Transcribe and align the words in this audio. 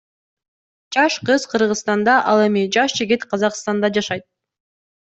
Жаш 0.95 1.13
кыз 1.27 1.41
Кыргызстанда 1.51 2.15
ал 2.31 2.39
эми 2.47 2.63
жаш 2.77 2.91
жигит 3.01 3.21
Казакстанда 3.31 3.87
жашайт. 3.97 4.25